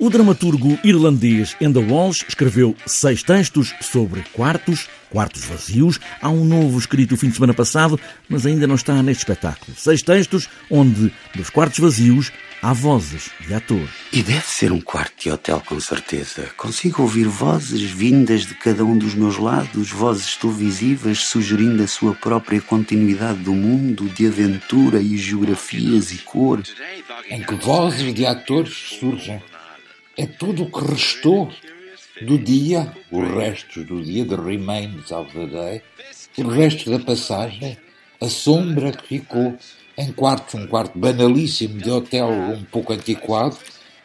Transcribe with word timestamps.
O 0.00 0.10
dramaturgo 0.10 0.76
irlandês 0.82 1.54
Enda 1.60 1.78
Walsh 1.78 2.24
escreveu 2.28 2.74
seis 2.84 3.22
textos 3.22 3.72
sobre 3.80 4.24
quartos, 4.32 4.88
quartos 5.08 5.44
vazios. 5.44 6.00
Há 6.20 6.28
um 6.30 6.44
novo 6.44 6.76
escrito 6.76 7.14
o 7.14 7.16
fim 7.16 7.28
de 7.28 7.36
semana 7.36 7.54
passado, 7.54 7.98
mas 8.28 8.44
ainda 8.44 8.66
não 8.66 8.74
está 8.74 9.00
neste 9.04 9.20
espetáculo. 9.20 9.76
Seis 9.76 10.02
textos 10.02 10.48
onde, 10.68 11.14
dos 11.36 11.48
quartos 11.48 11.78
vazios, 11.78 12.32
há 12.60 12.72
vozes 12.72 13.30
de 13.46 13.54
atores. 13.54 13.88
E 14.12 14.20
deve 14.20 14.44
ser 14.44 14.72
um 14.72 14.80
quarto 14.80 15.14
de 15.22 15.30
hotel, 15.30 15.62
com 15.64 15.78
certeza. 15.78 16.50
Consigo 16.56 17.02
ouvir 17.02 17.28
vozes 17.28 17.82
vindas 17.82 18.44
de 18.44 18.54
cada 18.56 18.84
um 18.84 18.98
dos 18.98 19.14
meus 19.14 19.38
lados, 19.38 19.92
vozes 19.92 20.34
televisivas 20.34 21.20
sugerindo 21.20 21.84
a 21.84 21.86
sua 21.86 22.14
própria 22.14 22.60
continuidade 22.60 23.38
do 23.38 23.52
mundo, 23.52 24.08
de 24.08 24.26
aventura 24.26 25.00
e 25.00 25.16
geografias 25.16 26.10
e 26.10 26.18
cor. 26.18 26.60
Em 27.30 27.40
que 27.40 27.54
vozes 27.54 28.12
de 28.12 28.26
atores 28.26 28.96
surgem 28.98 29.40
é 30.16 30.26
tudo 30.26 30.64
o 30.64 30.70
que 30.70 30.84
restou 30.84 31.50
do 32.22 32.38
dia, 32.38 32.92
os 33.10 33.28
restos 33.34 33.84
do 33.86 34.02
dia, 34.02 34.24
the 34.24 34.36
remains 34.36 35.10
of 35.10 35.32
the 35.32 35.46
day, 35.46 35.82
o 36.38 36.48
resto 36.48 36.90
da 36.90 36.98
passagem, 36.98 37.76
a 38.20 38.28
sombra 38.28 38.92
que 38.92 39.18
ficou 39.18 39.56
em 39.96 40.12
quartos, 40.12 40.54
um 40.54 40.66
quarto 40.66 40.98
banalíssimo 40.98 41.80
de 41.80 41.90
hotel 41.90 42.28
um 42.28 42.64
pouco 42.64 42.92
antiquado, 42.92 43.56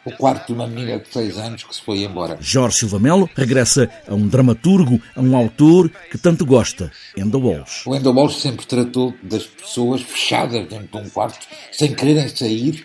o 0.04 0.10
quarto 0.12 0.48
de 0.48 0.52
uma 0.54 0.66
menina 0.66 0.98
de 0.98 1.08
seis 1.12 1.36
anos 1.36 1.62
que 1.62 1.74
se 1.74 1.82
foi 1.82 2.02
embora. 2.02 2.38
Jorge 2.40 2.78
Silva 2.78 2.98
Melo 2.98 3.28
regressa 3.34 3.90
a 4.08 4.14
um 4.14 4.26
dramaturgo, 4.26 5.00
a 5.14 5.20
um 5.20 5.36
autor 5.36 5.90
que 6.10 6.16
tanto 6.16 6.46
gosta, 6.46 6.90
Enda 7.16 7.38
Walsh. 7.38 7.86
O 7.86 7.94
Enda 7.94 8.10
Walsh 8.10 8.36
sempre 8.36 8.66
tratou 8.66 9.14
das 9.22 9.44
pessoas 9.44 10.00
fechadas 10.00 10.66
dentro 10.68 10.88
de 10.88 11.06
um 11.06 11.10
quarto, 11.10 11.46
sem 11.70 11.94
quererem 11.94 12.28
sair, 12.28 12.84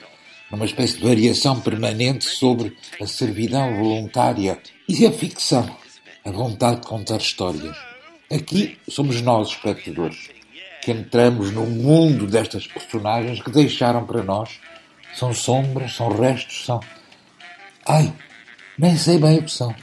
numa 0.52 0.66
espécie 0.66 0.98
de 0.98 1.04
variação 1.04 1.60
permanente 1.60 2.26
sobre 2.26 2.76
a 3.02 3.08
servidão 3.08 3.76
voluntária 3.76 4.60
e 4.88 5.06
a 5.06 5.12
ficção, 5.12 5.76
a 6.24 6.32
vontade 6.32 6.82
de 6.82 6.88
contar 6.88 7.18
histórias. 7.18 7.76
Aqui 8.32 8.78
somos 8.88 9.22
nós, 9.22 9.50
espectadores, 9.50 10.30
que 10.82 10.92
entramos 10.92 11.52
no 11.52 11.66
mundo 11.66 12.28
destas 12.28 12.68
personagens 12.68 13.42
que 13.42 13.52
deixaram 13.52 14.06
para 14.06 14.24
nós. 14.24 14.60
São 15.14 15.34
sombras, 15.34 15.94
são 15.96 16.10
restos, 16.10 16.66
são. 16.66 16.80
Ai, 17.88 18.14
nem 18.78 18.98
sei 18.98 19.18
bem 19.18 19.40
o 19.40 19.44
que 19.44 19.52
são, 19.52 19.74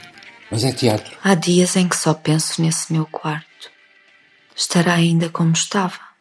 mas 0.51 0.63
é 0.63 0.71
teatro. 0.71 1.17
Há 1.23 1.35
dias 1.35 1.75
em 1.75 1.87
que 1.87 1.95
só 1.95 2.13
penso 2.13 2.61
nesse 2.61 2.93
meu 2.93 3.05
quarto. 3.05 3.71
Estará 4.55 4.93
ainda 4.93 5.29
como 5.29 5.53
estava. 5.53 6.12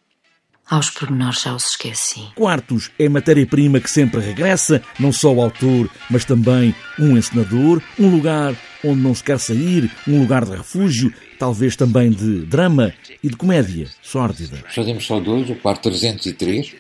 Aos 0.71 0.89
pormenores 0.89 1.43
já 1.43 1.55
os 1.55 1.71
esqueci. 1.71 2.29
Quartos 2.35 2.91
é 2.99 3.09
matéria-prima 3.09 3.81
que 3.81 3.91
sempre 3.91 4.21
regressa, 4.21 4.83
não 4.99 5.13
só 5.13 5.33
o 5.33 5.43
autor, 5.43 5.91
mas 6.09 6.25
também 6.25 6.75
um 6.99 7.17
encenador, 7.17 7.83
um 7.99 8.09
lugar 8.09 8.55
onde 8.85 9.01
não 9.01 9.15
se 9.15 9.23
quer 9.23 9.39
sair, 9.39 9.91
um 10.09 10.21
lugar 10.21 10.45
de 10.45 10.53
refúgio, 10.53 11.13
talvez 11.39 11.77
também 11.77 12.11
de 12.11 12.47
drama 12.47 12.93
e 13.23 13.29
de 13.29 13.37
comédia 13.37 13.89
sórdida. 14.01 14.57
Fazemos 14.75 15.05
só 15.05 15.21
dois, 15.21 15.51
o 15.51 15.57
quarto 15.57 15.91
303, 15.91 16.75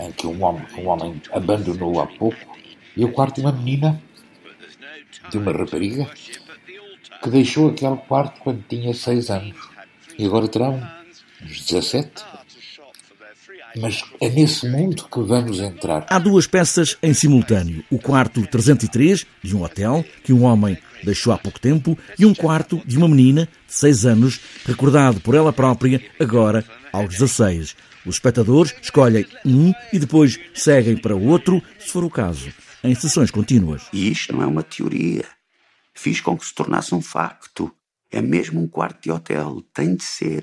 em 0.00 0.12
que 0.12 0.26
um 0.26 0.42
homem, 0.44 0.66
um 0.76 0.88
homem 0.88 1.22
abandonou 1.32 2.00
há 2.00 2.06
pouco, 2.06 2.36
e 2.96 3.04
o 3.04 3.12
quarto 3.12 3.36
de 3.36 3.40
uma 3.42 3.52
menina, 3.52 4.00
de 5.30 5.38
uma 5.38 5.52
rapariga, 5.52 6.08
que 7.22 7.30
deixou 7.30 7.70
aquele 7.70 7.96
quarto 7.96 8.40
quando 8.40 8.62
tinha 8.68 8.92
seis 8.92 9.30
anos. 9.30 9.56
E 10.18 10.26
agora 10.26 10.46
terá 10.46 10.70
uns 11.42 11.64
17 11.64 12.12
mas 13.76 14.04
é 14.20 14.28
nesse 14.28 14.68
mundo 14.68 15.04
que 15.10 15.20
vamos 15.20 15.58
entrar. 15.60 16.06
Há 16.08 16.18
duas 16.18 16.46
peças 16.46 16.96
em 17.02 17.12
simultâneo. 17.12 17.84
O 17.90 17.98
quarto 17.98 18.46
303, 18.46 19.26
de 19.42 19.56
um 19.56 19.62
hotel, 19.62 20.04
que 20.22 20.32
um 20.32 20.44
homem 20.44 20.78
deixou 21.02 21.32
há 21.32 21.38
pouco 21.38 21.60
tempo, 21.60 21.98
e 22.18 22.24
um 22.24 22.34
quarto 22.34 22.80
de 22.86 22.96
uma 22.96 23.08
menina 23.08 23.48
de 23.66 23.74
6 23.74 24.06
anos, 24.06 24.40
recordado 24.64 25.20
por 25.20 25.34
ela 25.34 25.52
própria, 25.52 26.00
agora 26.18 26.64
aos 26.92 27.10
16. 27.10 27.76
Os 28.06 28.16
espectadores 28.16 28.74
escolhem 28.82 29.26
um 29.44 29.72
e 29.92 29.98
depois 29.98 30.38
seguem 30.54 30.96
para 30.96 31.16
o 31.16 31.26
outro, 31.26 31.62
se 31.78 31.88
for 31.88 32.04
o 32.04 32.10
caso, 32.10 32.52
em 32.82 32.94
sessões 32.94 33.30
contínuas. 33.30 33.82
E 33.92 34.10
isto 34.10 34.34
não 34.34 34.42
é 34.42 34.46
uma 34.46 34.62
teoria. 34.62 35.24
Fiz 35.94 36.20
com 36.20 36.36
que 36.36 36.44
se 36.44 36.54
tornasse 36.54 36.94
um 36.94 37.00
facto. 37.00 37.72
É 38.10 38.20
mesmo 38.20 38.60
um 38.60 38.68
quarto 38.68 39.02
de 39.02 39.10
hotel. 39.10 39.62
Tem 39.72 39.94
de 39.94 40.04
ser. 40.04 40.42